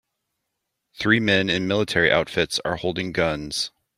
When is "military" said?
1.67-2.11